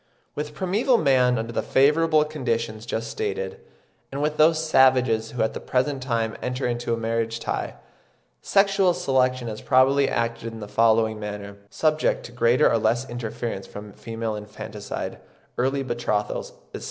[0.33, 3.59] With primeval man under the favourable conditions just stated,
[4.11, 7.75] and with those savages who at the present time enter into any marriage tie,
[8.41, 13.67] sexual selection has probably acted in the following manner, subject to greater or less interference
[13.67, 15.19] from female infanticide,
[15.59, 16.79] early betrothals, etc.